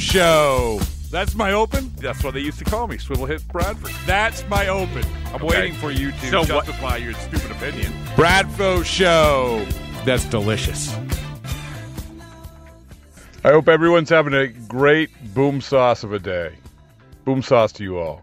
[0.00, 0.80] Show.
[1.10, 1.92] That's my open.
[1.98, 3.90] That's what they used to call me, Swivel Hits Bradford.
[4.06, 5.04] That's my open.
[5.26, 5.46] I'm Okay.
[5.46, 7.92] waiting for you to So what- justify your stupid opinion.
[8.16, 9.66] Bradfo Show.
[10.04, 10.94] That's delicious.
[13.44, 16.52] I hope everyone's having a great boom sauce of a day.
[17.24, 18.22] Boom sauce to you all.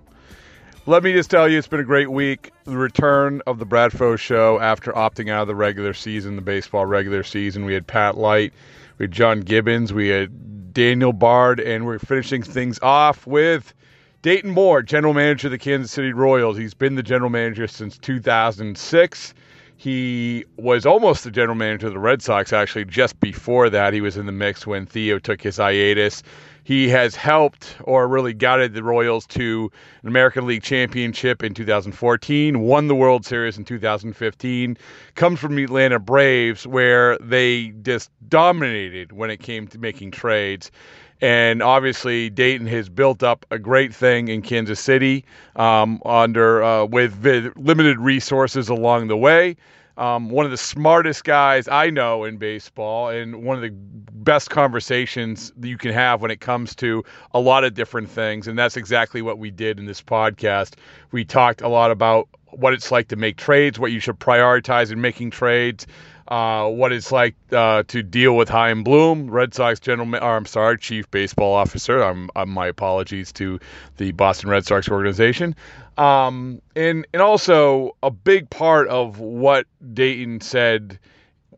[0.86, 2.52] Let me just tell you, it's been a great week.
[2.64, 6.86] The return of the Bradfo Show after opting out of the regular season, the baseball
[6.86, 7.66] regular season.
[7.66, 8.54] We had Pat Light,
[8.98, 13.74] we had John Gibbons, we had Daniel Bard, and we're finishing things off with
[14.22, 16.56] Dayton Moore, general manager of the Kansas City Royals.
[16.56, 19.34] He's been the general manager since 2006.
[19.76, 23.92] He was almost the general manager of the Red Sox, actually, just before that.
[23.92, 26.22] He was in the mix when Theo took his hiatus.
[26.68, 29.72] He has helped or really guided the Royals to
[30.02, 34.78] an American League championship in 2014, won the World Series in 2015,
[35.16, 40.70] comes from the Atlanta Braves, where they just dominated when it came to making trades.
[41.22, 45.24] And obviously, Dayton has built up a great thing in Kansas City
[45.56, 49.56] um, under uh, with limited resources along the way.
[49.98, 54.50] Um, one of the smartest guys I know in baseball, and one of the best
[54.50, 57.04] conversations that you can have when it comes to
[57.34, 58.48] a lot of different things.
[58.48, 60.76] And that's exactly what we did in this podcast.
[61.12, 64.92] We talked a lot about what it's like to make trades, what you should prioritize
[64.92, 65.88] in making trades,
[66.28, 70.46] uh, what it's like uh, to deal with Chaim Bloom, Red Sox general, or I'm
[70.46, 72.02] sorry, chief baseball officer.
[72.02, 73.60] I'm, I'm my apologies to
[73.98, 75.56] the Boston Red Sox organization.
[75.98, 81.00] Um, and and also a big part of what Dayton said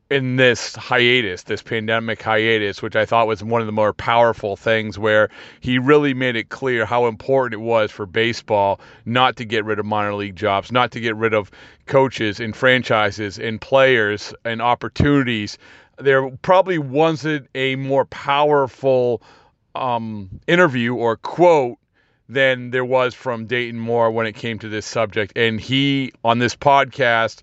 [0.10, 4.56] in this hiatus, this pandemic hiatus, which I thought was one of the more powerful
[4.56, 5.30] things, where
[5.60, 9.78] he really made it clear how important it was for baseball not to get rid
[9.78, 11.52] of minor league jobs, not to get rid of
[11.86, 15.60] coaches and franchises and players and opportunities.
[16.00, 19.22] There probably wasn't a more powerful
[19.76, 21.78] um, interview or quote
[22.28, 25.33] than there was from Dayton Moore when it came to this subject.
[25.36, 27.42] And he, on this podcast,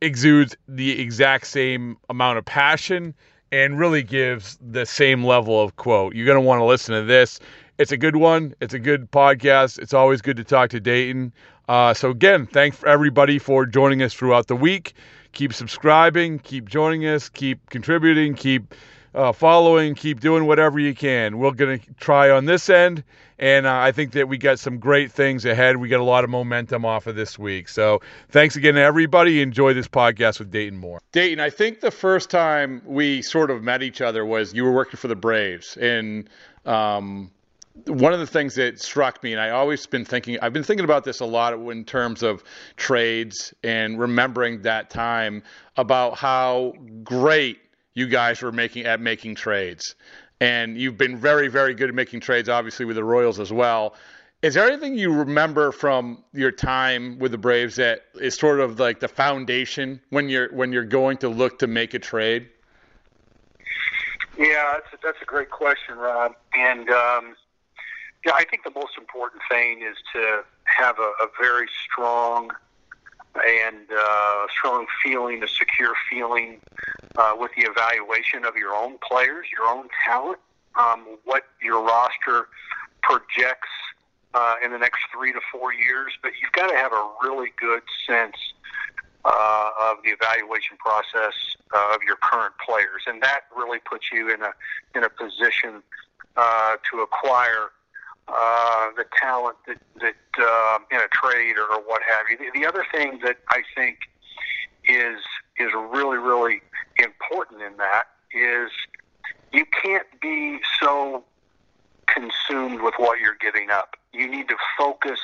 [0.00, 3.14] exudes the exact same amount of passion
[3.52, 6.14] and really gives the same level of quote.
[6.14, 7.40] You're going to want to listen to this.
[7.78, 8.54] It's a good one.
[8.60, 9.78] It's a good podcast.
[9.78, 11.32] It's always good to talk to Dayton.
[11.68, 14.94] Uh, so again, thanks for everybody for joining us throughout the week.
[15.32, 18.74] Keep subscribing, keep joining us, keep contributing, keep
[19.16, 21.38] uh, following, keep doing whatever you can.
[21.38, 23.02] We're going to try on this end,
[23.38, 25.78] and uh, I think that we got some great things ahead.
[25.78, 27.68] We got a lot of momentum off of this week.
[27.68, 29.40] So thanks again to everybody.
[29.40, 31.00] Enjoy this podcast with Dayton Moore.
[31.12, 34.72] Dayton, I think the first time we sort of met each other was you were
[34.72, 36.28] working for the Braves, and
[36.66, 37.30] um,
[37.86, 40.84] one of the things that struck me, and I always been thinking, I've been thinking
[40.84, 42.44] about this a lot in terms of
[42.76, 45.42] trades and remembering that time
[45.76, 47.58] about how great
[47.96, 49.96] you guys were making at making trades.
[50.38, 53.94] And you've been very, very good at making trades, obviously with the Royals as well.
[54.42, 58.78] Is there anything you remember from your time with the Braves that is sort of
[58.78, 62.50] like the foundation when you're when you're going to look to make a trade?
[64.38, 66.32] Yeah, that's a, that's a great question, Rob.
[66.52, 67.34] And um,
[68.26, 72.50] yeah, I think the most important thing is to have a, a very strong
[73.46, 76.60] and uh, strong feeling, a secure feeling
[77.16, 80.38] uh, with the evaluation of your own players, your own talent,
[80.74, 82.48] um, what your roster
[83.02, 83.68] projects
[84.34, 86.12] uh, in the next three to four years.
[86.22, 88.36] But you've got to have a really good sense
[89.24, 91.34] uh, of the evaluation process
[91.74, 94.52] uh, of your current players, and that really puts you in a
[94.94, 95.82] in a position
[96.36, 97.70] uh, to acquire
[98.28, 102.36] uh, the talent that that uh, in a trade or, what have you.
[102.36, 103.98] The, the other thing that I think
[104.84, 105.20] is
[105.58, 106.60] is really really
[106.98, 108.70] important in that is
[109.52, 111.24] you can't be so
[112.06, 113.96] consumed with what you're giving up.
[114.12, 115.20] You need to focus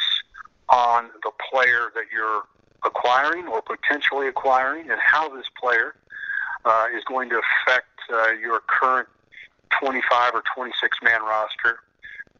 [0.68, 2.42] on the player that you're
[2.84, 5.94] acquiring or potentially acquiring and how this player
[6.64, 9.08] uh, is going to affect uh, your current
[9.80, 11.80] 25 or 26 man roster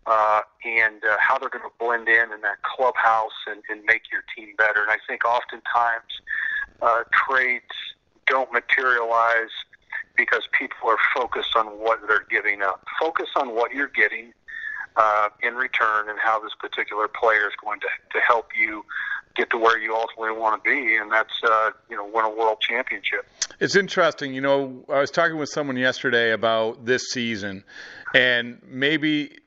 [0.06, 4.02] uh, and uh, how they're going to blend in in that clubhouse and, and make
[4.10, 4.82] your team better.
[4.82, 6.10] And I think oftentimes
[6.80, 7.64] uh, trades
[8.26, 9.52] don't materialize
[10.16, 12.84] because people are focused on what they're giving up.
[13.00, 14.32] Focus on what you're getting
[14.96, 18.84] uh, in return and how this particular player is going to, to help you
[19.34, 22.30] get to where you ultimately want to be, and that's uh, you know win a
[22.30, 23.26] world championship.
[23.60, 24.34] It's interesting.
[24.34, 27.64] You know, I was talking with someone yesterday about this season,
[28.14, 29.38] and maybe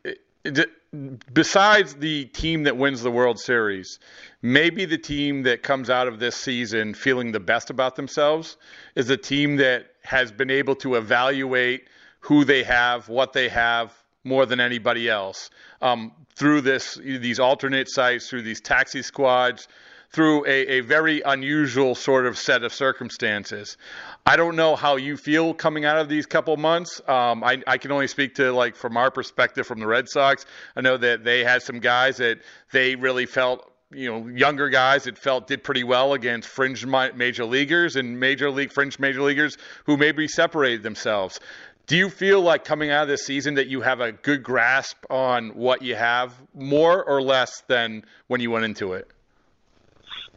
[1.34, 4.00] besides the team that wins the World Series,
[4.42, 8.58] maybe the team that comes out of this season feeling the best about themselves
[8.96, 11.88] is a team that has been able to evaluate
[12.20, 13.94] who they have, what they have,
[14.24, 15.50] more than anybody else.
[15.82, 19.68] Um, through this these alternate sites, through these taxi squads,
[20.12, 23.78] through a, a very unusual sort of set of circumstances.
[24.26, 27.02] I don't know how you feel coming out of these couple months.
[27.08, 30.46] Um, I, I can only speak to like from our perspective from the Red Sox.
[30.76, 32.40] I know that they had some guys that
[32.72, 37.46] they really felt you know younger guys that felt did pretty well against fringe major
[37.46, 41.40] leaguers and major league fringe major leaguers who maybe separated themselves.
[41.88, 44.98] Do you feel like coming out of this season that you have a good grasp
[45.08, 49.08] on what you have, more or less than when you went into it?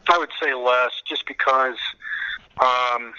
[0.08, 1.76] I would say less, just because
[2.60, 3.12] um,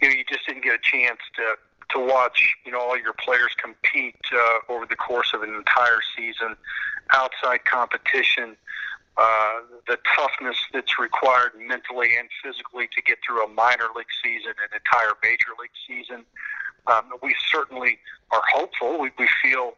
[0.00, 1.54] you know you just didn't get a chance to
[1.90, 6.00] to watch you know all your players compete uh, over the course of an entire
[6.16, 6.56] season,
[7.10, 8.56] outside competition,
[9.16, 14.52] uh, the toughness that's required mentally and physically to get through a minor league season,
[14.58, 16.24] an entire major league season.
[16.86, 17.98] Um, we certainly
[18.30, 18.98] are hopeful.
[18.98, 19.74] We, we feel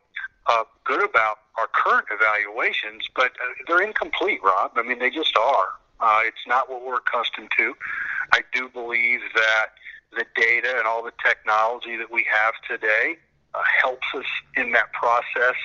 [0.47, 4.73] uh, good about our current evaluations, but uh, they're incomplete, Rob.
[4.76, 5.69] I mean, they just are.
[6.00, 7.75] Uh, it's not what we're accustomed to.
[8.32, 9.66] I do believe that
[10.12, 13.16] the data and all the technology that we have today
[13.54, 14.25] uh, helps us
[14.56, 15.56] in that process.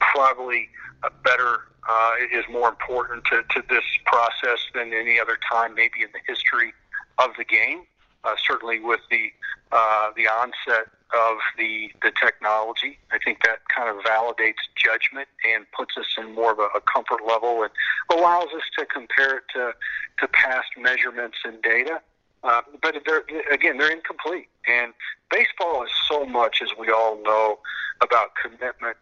[0.00, 0.68] Probably
[1.02, 6.02] a better uh, is more important to, to this process than any other time, maybe
[6.02, 6.72] in the history
[7.18, 7.82] of the game.
[8.28, 9.30] Uh, certainly, with the
[9.72, 15.64] uh, the onset of the the technology, I think that kind of validates judgment and
[15.72, 17.70] puts us in more of a, a comfort level and
[18.10, 19.72] allows us to compare it to
[20.18, 22.00] to past measurements and data.
[22.44, 24.48] Uh, but they're, again, they're incomplete.
[24.68, 24.92] And
[25.30, 27.58] baseball is so much, as we all know,
[28.00, 28.96] about commitment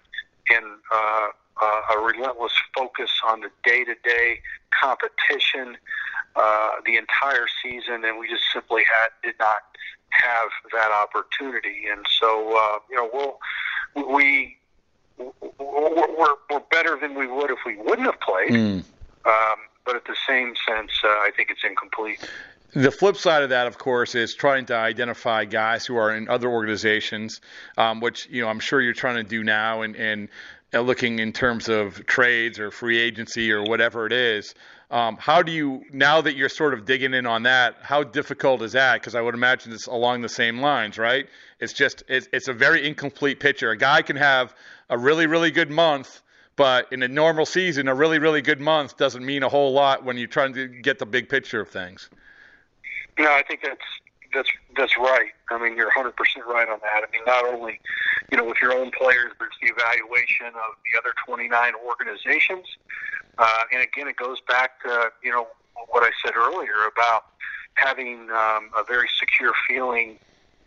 [0.49, 1.29] and uh,
[1.61, 4.41] uh, a relentless focus on the day-to-day
[4.71, 5.77] competition
[6.37, 9.61] uh, the entire season, and we just simply had did not
[10.11, 11.87] have that opportunity.
[11.91, 13.39] And so, uh, you know, we'll
[14.15, 14.59] we
[15.19, 18.51] we're, we're better than we would if we wouldn't have played.
[18.51, 18.85] Mm.
[19.25, 22.19] Um, but at the same sense, uh, I think it's incomplete.
[22.75, 26.29] The flip side of that, of course, is trying to identify guys who are in
[26.29, 27.41] other organizations,
[27.79, 30.29] um, which you know I'm sure you're trying to do now, and, and
[30.75, 34.55] uh, looking in terms of trades or free agency or whatever it is.
[34.91, 37.77] Um, how do you now that you're sort of digging in on that?
[37.83, 39.01] How difficult is that?
[39.01, 41.27] Because I would imagine it's along the same lines, right?
[41.59, 43.71] It's just it's, it's a very incomplete picture.
[43.71, 44.55] A guy can have
[44.89, 46.23] a really really good month,
[46.55, 50.05] but in a normal season, a really really good month doesn't mean a whole lot
[50.05, 52.09] when you're trying to get the big picture of things.
[53.19, 53.81] No, I think that's
[54.37, 55.33] that's that's right.
[55.51, 56.13] I mean, you're 100%
[56.47, 57.03] right on that.
[57.03, 57.81] I mean, not only,
[58.31, 62.67] you know, with your own players, but it's the evaluation of the other 29 organizations.
[63.39, 65.49] Uh, and again, it goes back to, you know,
[65.89, 67.27] what I said earlier about
[67.75, 70.19] having um, a very secure feeling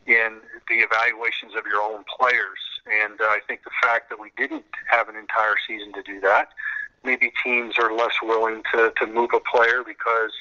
[0.05, 2.59] in the evaluations of your own players.
[2.91, 6.19] And uh, I think the fact that we didn't have an entire season to do
[6.21, 6.49] that,
[7.03, 10.31] maybe teams are less willing to, to move a player because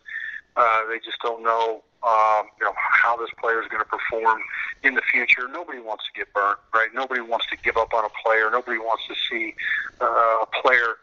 [0.56, 4.40] uh, they just don't know um, you know how this player is going to perform
[4.82, 5.48] in the future.
[5.48, 6.88] Nobody wants to get burnt, right?
[6.94, 8.50] Nobody wants to give up on a player.
[8.50, 9.54] Nobody wants to see
[10.00, 10.96] uh, a player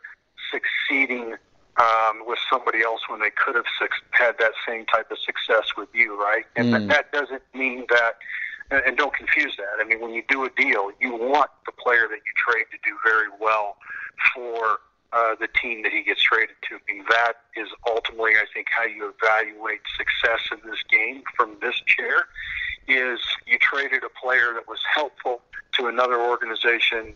[0.51, 1.35] succeeding
[1.77, 5.75] um, with somebody else when they could have su- had that same type of success
[5.77, 6.45] with you, right?
[6.55, 6.87] And mm.
[6.87, 8.13] that, that doesn't mean that.
[8.71, 9.79] And, and don't confuse that.
[9.79, 12.77] I mean, when you do a deal, you want the player that you trade to
[12.89, 13.75] do very well
[14.33, 14.79] for
[15.15, 16.75] uh, the team that he gets traded to.
[16.75, 21.55] I mean, that is ultimately, I think, how you evaluate success in this game from
[21.61, 22.27] this chair.
[22.87, 25.41] Is you traded a player that was helpful
[25.79, 27.13] to another organization.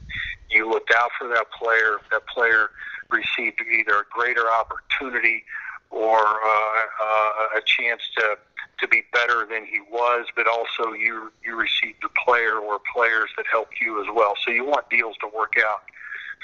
[0.50, 1.98] You looked out for that player.
[2.12, 2.70] That player
[3.12, 5.44] received either a greater opportunity
[5.92, 8.38] or uh, uh, a chance to
[8.80, 13.30] to be better than he was, but also you you received a player or players
[13.36, 14.36] that helped you as well.
[14.46, 15.82] So you want deals to work out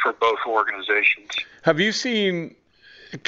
[0.01, 1.31] for both organizations.
[1.63, 2.55] Have you seen,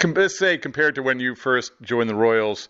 [0.03, 2.69] let's say, compared to when you first joined the Royals?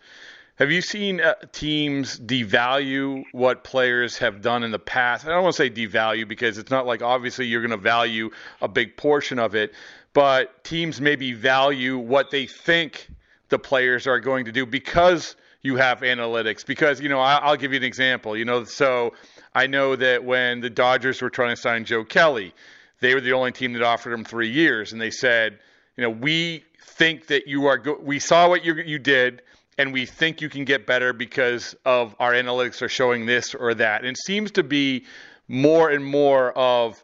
[0.57, 5.25] Have you seen uh, teams devalue what players have done in the past?
[5.25, 8.31] I don't want to say devalue because it's not like obviously you're going to value
[8.59, 9.73] a big portion of it,
[10.13, 13.07] but teams maybe value what they think
[13.49, 16.65] the players are going to do because you have analytics.
[16.65, 18.35] Because, you know, I'll give you an example.
[18.35, 19.13] You know, so
[19.53, 22.53] I know that when the Dodgers were trying to sign Joe Kelly,
[22.99, 25.59] they were the only team that offered him three years, and they said,
[25.95, 27.77] you know, we think that you are.
[27.77, 29.41] Go- we saw what you you did,
[29.77, 33.73] and we think you can get better because of our analytics are showing this or
[33.75, 34.01] that.
[34.01, 35.05] And it seems to be
[35.47, 37.03] more and more of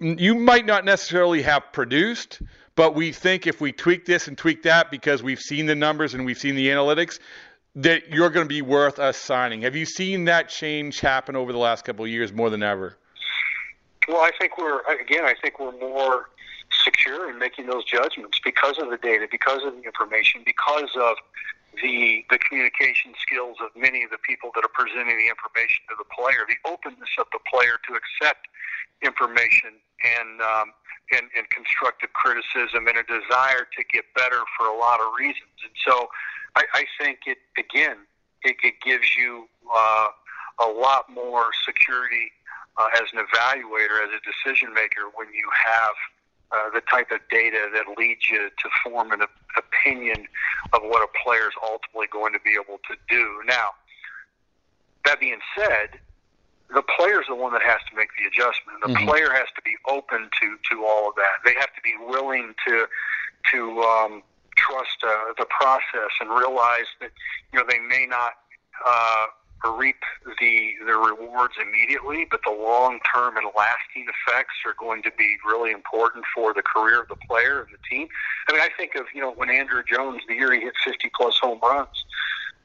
[0.00, 2.42] you might not necessarily have produced,
[2.74, 6.12] but we think if we tweak this and tweak that because we've seen the numbers
[6.12, 7.18] and we've seen the analytics,
[7.76, 9.62] that you're going to be worth us signing.
[9.62, 12.96] Have you seen that change happen over the last couple of years more than ever?
[14.08, 15.24] Well, I think we're again.
[15.24, 16.30] I think we're more
[16.70, 21.16] secure in making those judgments because of the data, because of the information, because of
[21.82, 25.94] the the communication skills of many of the people that are presenting the information to
[25.98, 28.46] the player, the openness of the player to accept
[29.02, 30.72] information and um,
[31.12, 35.54] and, and constructive criticism and a desire to get better for a lot of reasons.
[35.62, 36.08] And so,
[36.54, 38.06] I, I think it again
[38.42, 40.08] it, it gives you uh,
[40.62, 42.30] a lot more security
[42.78, 45.94] uh, as an evaluator, as a decision maker, when you have
[46.52, 49.20] uh, the type of data that leads you to form an
[49.56, 50.26] opinion
[50.72, 53.40] of what a player is ultimately going to be able to do.
[53.46, 53.70] Now,
[55.04, 55.98] that being said,
[56.74, 58.80] the player is the one that has to make the adjustment.
[58.82, 59.08] The mm-hmm.
[59.08, 61.42] player has to be open to to all of that.
[61.44, 62.86] They have to be willing to
[63.52, 64.22] to um,
[64.56, 67.10] trust uh, the process and realize that
[67.52, 68.32] you know they may not
[68.84, 69.26] uh,
[69.64, 69.96] reap
[70.40, 75.36] the the rewards immediately, but the long term and lasting effects are going to be
[75.46, 78.08] really important for the career of the player and the team.
[78.48, 81.10] I mean, I think of you know when Andruw Jones, the year he hit 50
[81.16, 82.04] plus home runs,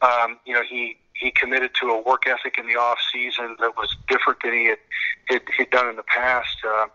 [0.02, 3.76] um, you know he he committed to a work ethic in the off season that
[3.78, 4.80] was different than he had
[5.28, 6.58] had, had done in the past.
[6.68, 6.88] Uh,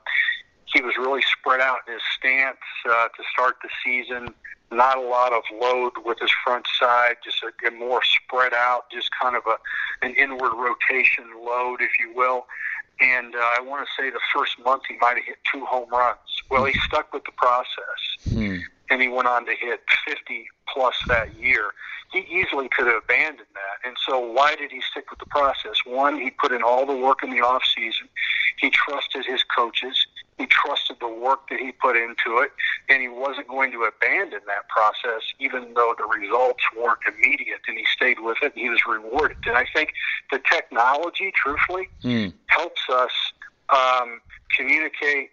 [0.72, 2.56] he was really spread out in his stance
[2.90, 4.34] uh, to start the season
[4.70, 8.90] not a lot of load with his front side, just a, a more spread out,
[8.90, 9.56] just kind of a
[10.04, 12.46] an inward rotation load, if you will.
[13.00, 15.88] And uh, I want to say the first month he might have hit two home
[15.90, 16.18] runs.
[16.50, 18.58] Well, he stuck with the process, hmm.
[18.90, 21.72] and he went on to hit 50 plus that year.
[22.12, 23.86] He easily could have abandoned that.
[23.86, 25.74] And so, why did he stick with the process?
[25.84, 28.08] One, he put in all the work in the off season.
[28.58, 30.06] He trusted his coaches.
[30.38, 32.52] He trusted the work that he put into it,
[32.90, 37.60] and he wasn't going to abandon that process, even though the results weren't immediate.
[37.66, 39.38] And he stayed with it, and he was rewarded.
[39.46, 39.94] And I think
[40.30, 42.34] the technology, truthfully, mm.
[42.48, 43.12] helps us
[43.70, 44.20] um,
[44.54, 45.30] communicate,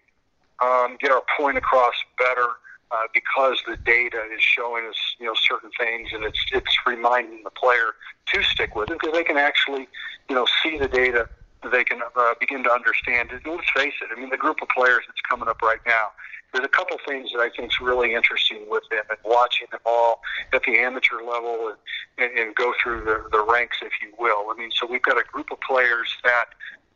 [0.63, 2.47] um, get our point across better.
[2.91, 7.43] Uh, because the data is showing us, you know, certain things, and it's it's reminding
[7.43, 7.95] the player
[8.27, 9.87] to stick with it because they can actually,
[10.29, 11.27] you know, see the data
[11.71, 13.41] they can uh, begin to understand it.
[13.45, 16.07] And let's face it, I mean, the group of players that's coming up right now,
[16.51, 19.79] there's a couple things that I think is really interesting with them and watching them
[19.85, 20.21] all
[20.53, 21.77] at the amateur level and,
[22.17, 24.51] and, and go through the, the ranks, if you will.
[24.51, 26.45] I mean, so we've got a group of players that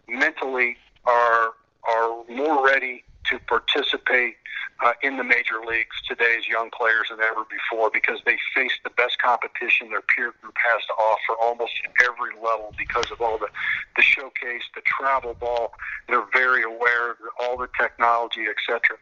[0.08, 1.52] mentally are
[1.88, 4.36] are more ready to participate
[4.84, 8.74] uh, in the major leagues today as young players than ever before because they face
[8.84, 13.38] the best competition their peer group has to offer almost every level because of all
[13.38, 13.48] the,
[13.96, 15.72] the showcase, the travel ball.
[16.08, 18.98] They're very aware of all the technology, etc.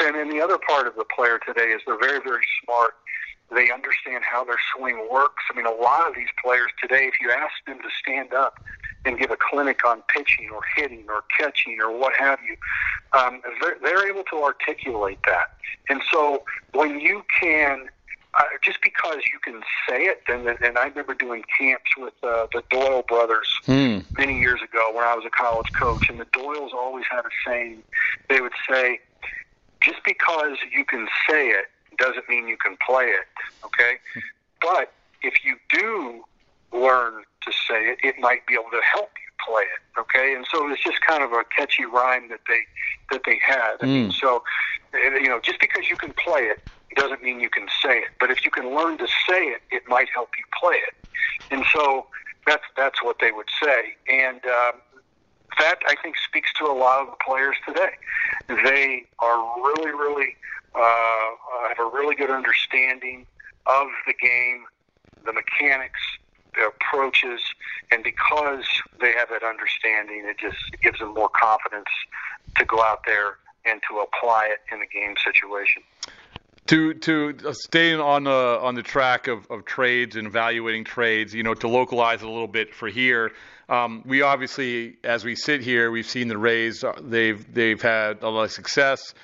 [0.00, 2.94] And then the other part of the player today is they're very, very smart.
[3.54, 5.42] They understand how their swing works.
[5.50, 8.58] I mean, a lot of these players today, if you ask them to stand up
[9.04, 12.56] and give a clinic on pitching or hitting or catching or what have you,
[13.18, 15.54] um, they're, they're able to articulate that.
[15.88, 17.88] And so when you can,
[18.34, 22.46] uh, just because you can say it, and, and I remember doing camps with uh,
[22.52, 23.98] the Doyle brothers hmm.
[24.16, 27.30] many years ago when I was a college coach, and the Doyles always had a
[27.46, 27.82] saying.
[28.28, 29.00] They would say,
[29.80, 31.66] just because you can say it
[31.98, 33.26] doesn't mean you can play it,
[33.64, 33.96] okay?
[34.60, 34.92] But
[35.22, 36.22] if you do
[36.70, 40.00] learn to say it, it might be able to help you play it.
[40.00, 42.60] Okay, and so it's just kind of a catchy rhyme that they
[43.10, 43.76] that they had.
[43.80, 44.12] I mean, mm.
[44.12, 44.42] so
[44.94, 46.60] you know, just because you can play it
[46.96, 48.08] doesn't mean you can say it.
[48.18, 50.94] But if you can learn to say it, it might help you play it.
[51.50, 52.06] And so
[52.46, 53.96] that's that's what they would say.
[54.08, 54.80] And um,
[55.58, 57.92] that I think speaks to a lot of the players today.
[58.48, 60.36] They are really, really
[60.74, 61.30] uh,
[61.68, 63.26] have a really good understanding
[63.66, 64.64] of the game,
[65.24, 66.00] the mechanics,
[66.66, 67.40] approaches,
[67.90, 68.64] and because
[69.00, 71.88] they have that understanding, it just gives them more confidence
[72.56, 75.82] to go out there and to apply it in a game situation.
[76.66, 81.34] To to uh, stay on the on the track of, of trades and evaluating trades,
[81.34, 83.32] you know, to localize it a little bit for here.
[83.68, 86.84] Um, we obviously, as we sit here, we've seen the Rays.
[86.84, 89.14] Uh, they've they've had a lot of success.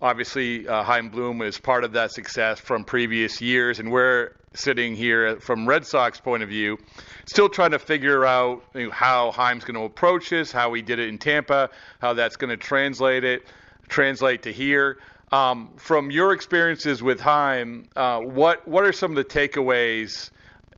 [0.00, 4.94] Obviously, uh, Chaim Bloom is part of that success from previous years, and we're sitting
[4.94, 6.78] here from Red Sox point of view,
[7.26, 10.82] still trying to figure out you know, how Chaim's going to approach this, how he
[10.82, 11.70] did it in Tampa,
[12.00, 13.42] how that's going to translate it,
[13.88, 14.98] translate to here.
[15.32, 20.30] Um, from your experiences with Chaim, uh, what what are some of the takeaways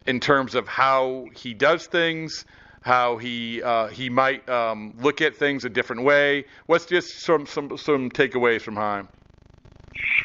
[0.07, 2.47] in terms of how he does things,
[2.81, 6.47] how he uh, he might um, look at things a different way?
[6.67, 9.09] What's just some some some takeaways from Chaim?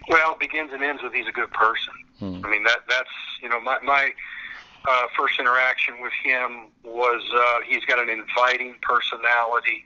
[0.08, 1.94] Well, it begins and ends with he's a good person.
[2.22, 2.46] Hmm.
[2.46, 3.10] I mean that that's
[3.42, 4.14] you know my my
[4.88, 9.86] uh, first interaction with him was uh, he's got an inviting personality.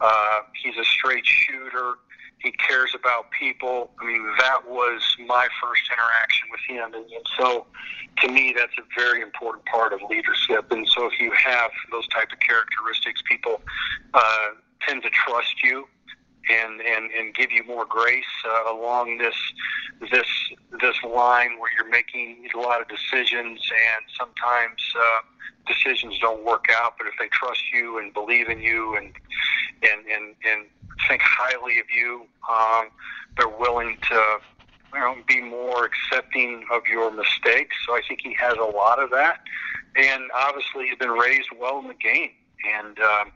[0.00, 1.94] Uh, he's a straight shooter.
[2.38, 3.90] He cares about people.
[4.00, 6.94] I mean, that was my first interaction with him.
[6.94, 7.04] And,
[7.36, 7.66] so,
[8.18, 10.70] to me, that's a very important part of leadership.
[10.70, 13.60] And so, if you have those type of characteristics, people
[14.14, 14.48] uh,
[14.86, 15.88] tend to trust you
[16.50, 19.34] and and and give you more grace uh, along this
[20.00, 20.26] this
[20.80, 25.20] this line where you're making a lot of decisions and sometimes uh,
[25.66, 29.12] decisions don't work out but if they trust you and believe in you and
[29.82, 30.66] and and, and
[31.06, 32.88] think highly of you um,
[33.36, 34.38] they're willing to
[34.94, 37.76] you know be more accepting of your mistakes.
[37.86, 39.40] So I think he has a lot of that.
[39.96, 42.30] And obviously he's been raised well in the game.
[42.76, 43.32] And um,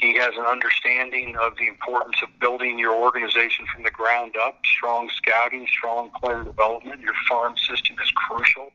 [0.00, 4.60] he has an understanding of the importance of building your organization from the ground up,
[4.64, 7.00] strong scouting, strong player development.
[7.00, 8.72] Your farm system is crucial.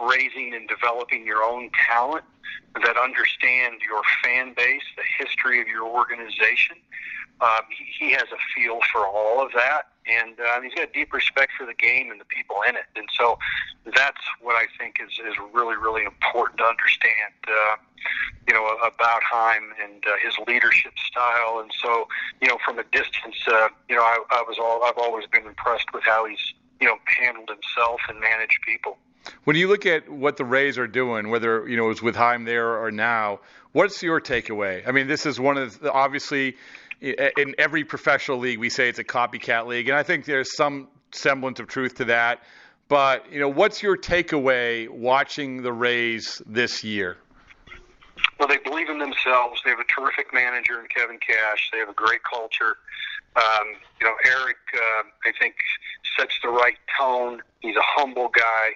[0.00, 2.24] Raising and developing your own talent
[2.74, 6.76] that understand your fan base, the history of your organization.
[7.40, 7.64] Um,
[7.98, 11.66] he, has a feel for all of that, and uh, he's got deep respect for
[11.66, 12.86] the game and the people in it.
[12.96, 13.38] And so
[13.94, 17.32] that's what I think is, is really, really important to understand.
[17.46, 17.76] Uh,
[18.46, 21.60] you know, about Chaim and uh, his leadership style.
[21.60, 22.08] And so,
[22.40, 25.46] you know, from a distance, uh, you know, I, I was all I've always been
[25.46, 28.98] impressed with how he's you know handled himself and managed people.
[29.44, 32.44] When you look at what the Rays are doing, whether you know it's with Chaim
[32.44, 33.40] there or now,
[33.72, 34.86] what's your takeaway?
[34.86, 36.56] I mean, this is one of the, obviously
[37.00, 40.88] in every professional league we say it's a copycat league, and I think there's some
[41.12, 42.42] semblance of truth to that.
[42.88, 47.16] But you know, what's your takeaway watching the Rays this year?
[48.38, 49.62] Well, they believe in themselves.
[49.64, 51.70] They have a terrific manager in Kevin Cash.
[51.72, 52.76] They have a great culture.
[53.36, 55.56] Um, you know, Erik, uh, I think,
[56.18, 57.42] sets the right tone.
[57.60, 58.70] He's a humble guy,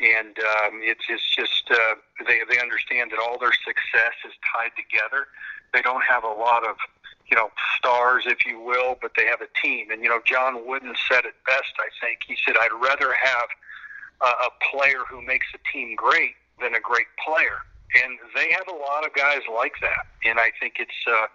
[0.00, 1.94] and um, it's it's just uh,
[2.26, 5.28] they they understand that all their success is tied together.
[5.72, 6.76] They don't have a lot of
[7.28, 9.90] you know stars, if you will, but they have a team.
[9.90, 11.72] And you know, John Wooden said it best.
[11.78, 13.48] I think he said, "I'd rather have
[14.22, 17.60] a, a player who makes a team great than a great player."
[17.94, 20.06] And they have a lot of guys like that.
[20.24, 21.26] And I think it's uh,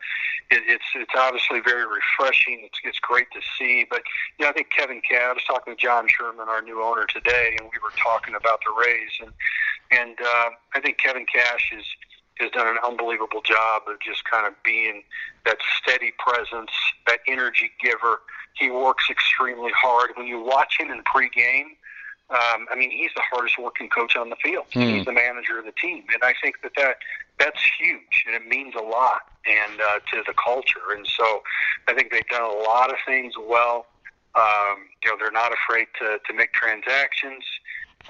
[0.50, 2.62] it, it's it's obviously very refreshing.
[2.64, 3.86] It's it's great to see.
[3.90, 4.04] But
[4.38, 5.22] you know, I think Kevin Cash.
[5.22, 8.60] I was talking to John Sherman, our new owner, today, and we were talking about
[8.66, 9.32] the Rays, and
[9.92, 11.86] and uh, I think Kevin Cash is
[12.40, 15.04] has done an unbelievable job of just kind of being
[15.46, 16.72] that steady presence,
[17.08, 18.22] that energy giver.
[18.56, 20.12] He works extremely hard.
[20.16, 21.78] When you watch him in pregame,
[22.32, 24.66] um, I mean, he's the hardest working coach on the field.
[24.74, 24.96] Mm.
[24.96, 26.98] He's the manager of the team, and I think that that
[27.38, 30.96] that's huge, and it means a lot and uh, to the culture.
[30.96, 31.44] And so,
[31.88, 33.88] I think they've done a lot of things well.
[34.36, 37.44] Um, you know, they're not afraid to to make transactions.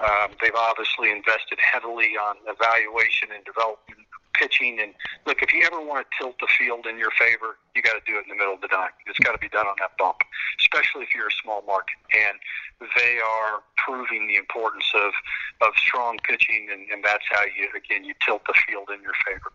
[0.00, 4.80] Um, they've obviously invested heavily on evaluation and development pitching.
[4.80, 4.94] And
[5.26, 8.04] look, if you ever want to tilt the field in your favor, you got to
[8.06, 8.90] do it in the middle of the dime.
[9.06, 10.18] It's got to be done on that bump,
[10.58, 11.96] especially if you're a small market.
[12.14, 12.38] And
[12.96, 15.12] they are proving the importance of
[15.60, 19.12] of strong pitching, and, and that's how you again you tilt the field in your
[19.26, 19.52] favor.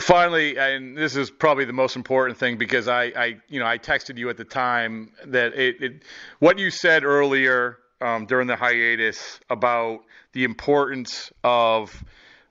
[0.00, 3.78] Finally, and this is probably the most important thing because I, I you know, I
[3.78, 6.02] texted you at the time that it, it
[6.38, 10.00] what you said earlier um, during the hiatus about
[10.32, 12.04] the importance of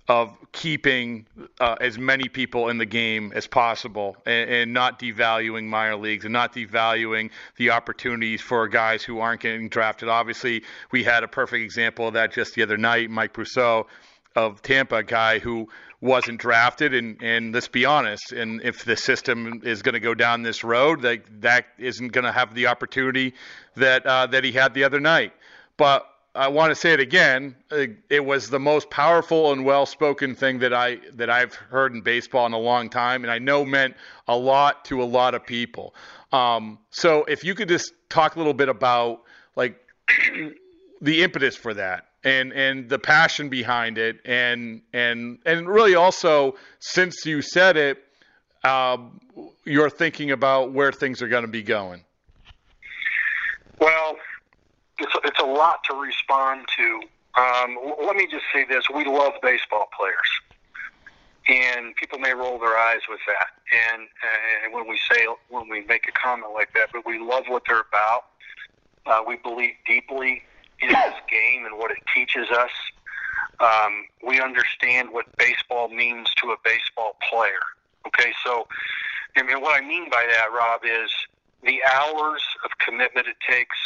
[0.10, 1.26] of keeping
[1.62, 6.26] uh, as many people in the game as possible and, and, not devaluing minor leagues
[6.26, 10.10] and not devaluing the opportunities for guys who aren't getting drafted.
[10.10, 13.86] Obviously, we had a perfect example of that just the other night, Mike Brosseau
[14.36, 15.70] of Tampa, a guy who
[16.02, 20.14] wasn't drafted and, and let's be honest, and if the system is going to go
[20.14, 23.34] down this road, that that isn't going to have the opportunity
[23.76, 25.34] that uh, that he had the other night.
[25.78, 27.56] But I want to say it again.
[28.10, 32.48] It was the most powerful and well-spoken thing that I that I've heard in baseball
[32.48, 33.96] in a long time, and I know meant
[34.28, 35.94] a lot to a lot of people.
[36.32, 39.22] Um, so, if you could just talk a little bit about
[39.56, 39.80] like
[41.02, 46.56] the impetus for that, and and the passion behind it, and and and really also
[46.80, 48.04] since you said it,
[48.64, 49.20] um,
[49.66, 52.04] you're thinking about where things are going to be going.
[53.80, 54.18] Well,
[55.00, 57.02] it's it's a lot to respond to.
[57.36, 60.30] Um, let me just say this: we love baseball players,
[61.48, 63.48] and people may roll their eyes with that.
[63.92, 64.04] And,
[64.64, 67.64] and when we say when we make a comment like that, but we love what
[67.68, 68.26] they're about.
[69.06, 70.44] Uh, we believe deeply
[70.82, 72.72] in this game and what it teaches us.
[73.60, 77.62] Um, we understand what baseball means to a baseball player.
[78.08, 78.68] Okay, so
[79.38, 81.12] I mean, what I mean by that, Rob, is
[81.64, 83.78] the hours of commitment it takes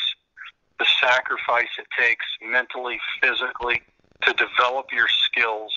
[0.79, 3.81] the sacrifice it takes mentally, physically
[4.21, 5.73] to develop your skills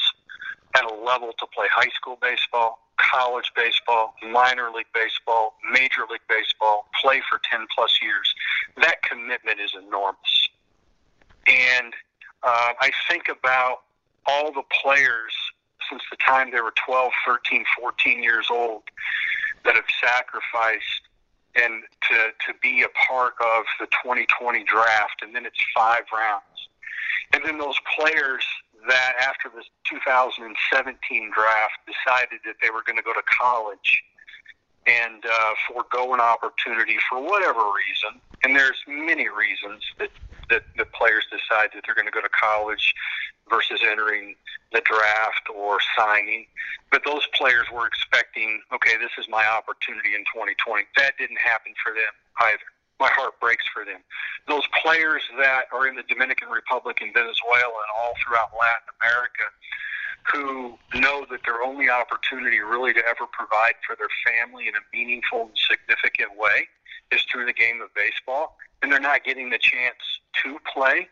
[0.74, 6.20] at a level to play high school baseball, college baseball, minor league baseball, major league
[6.28, 8.34] baseball, play for 10 plus years.
[8.76, 10.39] That commitment is enormous.
[11.46, 11.94] And
[12.42, 13.82] uh, I think about
[14.26, 15.32] all the players
[15.88, 18.82] since the time they were 12, 13, 14 years old
[19.64, 21.02] that have sacrificed
[21.56, 22.14] and to,
[22.46, 26.44] to be a part of the 2020 draft, and then it's five rounds.
[27.32, 28.44] And then those players
[28.88, 34.02] that after the 2017 draft decided that they were going to go to college
[34.86, 38.20] and uh, forego an opportunity for whatever reason.
[38.42, 40.10] And there's many reasons that,
[40.50, 42.94] that the players decide that they're going to go to college
[43.48, 44.34] versus entering
[44.72, 46.46] the draft or signing.
[46.90, 50.86] But those players were expecting, okay, this is my opportunity in 2020.
[50.96, 52.68] That didn't happen for them either.
[53.00, 54.04] My heart breaks for them.
[54.46, 59.48] Those players that are in the Dominican Republic and Venezuela and all throughout Latin America
[60.32, 64.84] who know that their only opportunity really to ever provide for their family in a
[64.92, 66.68] meaningful and significant way
[67.10, 71.08] is through the game of baseball, and they're not getting the chance to play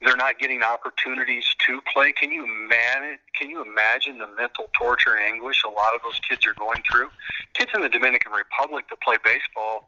[0.00, 2.12] they're not getting opportunities to play.
[2.12, 3.18] Can you manage?
[3.34, 6.82] Can you imagine the mental torture and anguish a lot of those kids are going
[6.90, 7.08] through?
[7.54, 9.86] Kids in the Dominican Republic that play baseball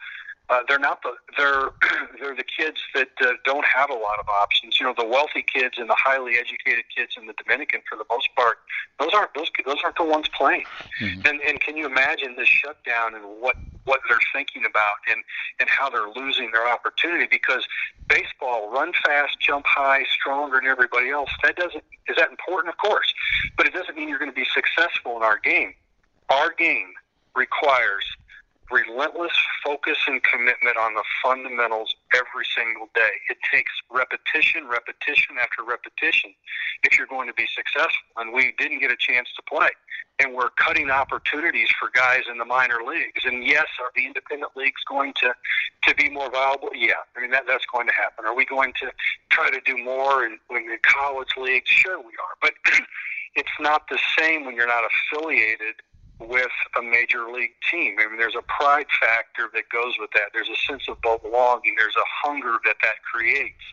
[0.50, 1.70] uh, they're not the they're
[2.20, 4.80] they're the kids that uh, don't have a lot of options.
[4.80, 8.04] You know, the wealthy kids and the highly educated kids in the Dominican, for the
[8.10, 8.58] most part,
[8.98, 10.64] those aren't those those aren't the ones playing.
[11.00, 11.20] Mm-hmm.
[11.26, 15.22] And and can you imagine this shutdown and what what they're thinking about and
[15.60, 17.64] and how they're losing their opportunity because
[18.08, 21.30] baseball, run fast, jump high, stronger than everybody else.
[21.44, 22.72] That doesn't is that important?
[22.72, 23.14] Of course,
[23.56, 25.74] but it doesn't mean you're going to be successful in our game.
[26.28, 26.92] Our game
[27.36, 28.04] requires
[28.70, 29.32] relentless
[29.64, 33.10] focus and commitment on the fundamentals every single day.
[33.28, 36.32] It takes repetition, repetition after repetition
[36.82, 38.06] if you're going to be successful.
[38.16, 39.70] And we didn't get a chance to play.
[40.18, 43.24] And we're cutting opportunities for guys in the minor leagues.
[43.24, 45.34] And yes, are the independent leagues going to,
[45.84, 46.70] to be more viable?
[46.74, 47.00] Yeah.
[47.16, 48.24] I mean, that, that's going to happen.
[48.26, 48.90] Are we going to
[49.30, 51.68] try to do more in, in the college leagues?
[51.68, 52.36] Sure, we are.
[52.40, 52.52] But
[53.34, 55.76] it's not the same when you're not affiliated
[56.20, 57.96] with a major league team.
[57.98, 60.30] I mean, there's a pride factor that goes with that.
[60.34, 61.74] There's a sense of belonging.
[61.76, 63.64] There's a hunger that that creates,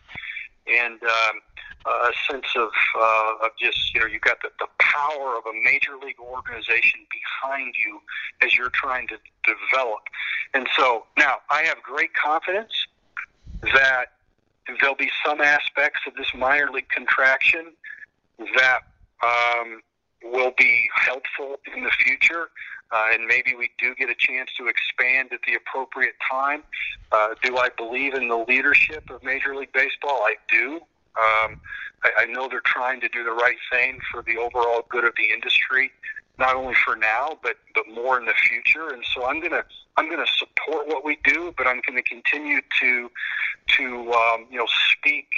[0.66, 1.40] and um,
[1.86, 5.62] a sense of uh, of just you know you've got the, the power of a
[5.62, 8.00] major league organization behind you
[8.42, 10.00] as you're trying to develop.
[10.54, 12.72] And so now I have great confidence
[13.62, 14.06] that
[14.80, 17.72] there'll be some aspects of this minor league contraction
[18.56, 18.80] that
[19.22, 19.82] um,
[20.22, 22.48] will be helpful in the future.
[22.90, 26.62] Uh, and maybe we do get a chance to expand at the appropriate time.
[27.12, 30.22] Uh, do I believe in the leadership of Major League Baseball?
[30.22, 30.76] I do.
[31.16, 31.60] Um,
[32.02, 35.12] I, I know they're trying to do the right thing for the overall good of
[35.16, 35.90] the industry,
[36.38, 38.88] not only for now, but but more in the future.
[38.88, 39.64] And so I'm gonna
[39.96, 43.10] I'm gonna support what we do, but I'm gonna continue to
[43.76, 45.28] to um, you know speak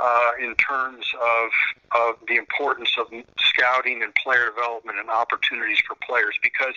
[0.00, 1.50] uh, in terms of,
[1.98, 3.06] of the importance of
[3.38, 6.34] scouting and player development and opportunities for players.
[6.42, 6.74] Because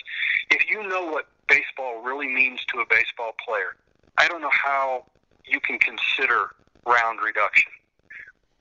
[0.51, 3.75] if you know what baseball really means to a baseball player,
[4.17, 5.05] I don't know how
[5.45, 6.51] you can consider
[6.85, 7.71] round reduction.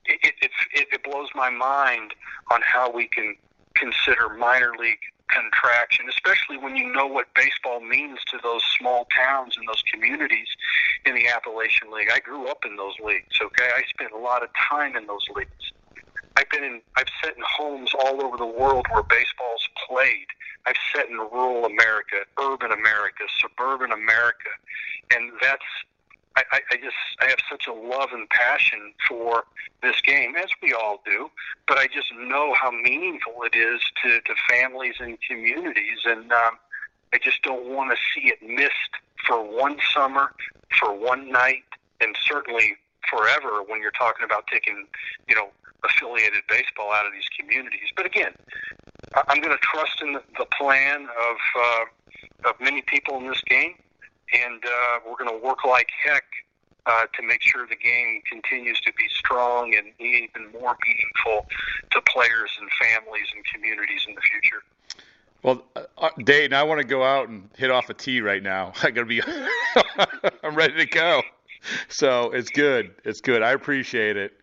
[0.05, 2.13] It, it, it, it blows my mind
[2.51, 3.35] on how we can
[3.75, 9.57] consider minor league contraction, especially when you know what baseball means to those small towns
[9.57, 10.47] and those communities
[11.05, 12.09] in the Appalachian League.
[12.13, 13.69] I grew up in those leagues, okay?
[13.75, 15.71] I spent a lot of time in those leagues.
[16.37, 20.27] I've been in I've sat in homes all over the world where baseball's played.
[20.65, 24.49] I've sat in rural America, urban America, suburban America,
[25.11, 25.63] and that's
[26.51, 29.43] I, I just I have such a love and passion for
[29.81, 31.29] this game, as all do.
[31.67, 36.57] But I just know how meaningful it is to, to families and communities, and um,
[37.13, 38.73] I just don't want to see it missed
[39.27, 40.33] for one summer,
[40.79, 41.63] for one night,
[42.01, 42.77] and certainly
[43.09, 44.85] forever when you're talking about taking,
[45.27, 45.49] you know,
[45.83, 47.89] affiliated baseball out of these communities.
[47.95, 48.33] But again,
[49.27, 50.21] I'm going to trust in the,
[50.57, 53.75] plan of uh, of many people in this game
[54.33, 56.23] and uh, we're going to work like heck
[56.85, 61.47] uh, to make sure the game continues to be strong and even more meaningful
[61.91, 64.63] to players and families and communities in the future.
[65.41, 66.09] Well, uh, uh
[66.55, 68.73] I want to go out and hit off a tee right now.
[68.83, 69.21] I got to be,
[70.43, 71.21] I'm ready to go.
[71.89, 72.95] So it's good.
[73.03, 73.41] It's good.
[73.41, 74.33] I appreciate it.